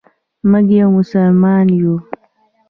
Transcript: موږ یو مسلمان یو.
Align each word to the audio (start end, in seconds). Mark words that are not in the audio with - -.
موږ 0.49 0.67
یو 0.79 0.89
مسلمان 0.97 1.67
یو. 1.79 1.95